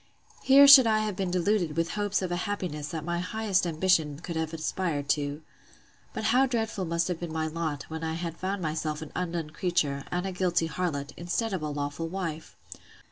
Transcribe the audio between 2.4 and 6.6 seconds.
happiness that my highest ambition could have had aspired to!—But how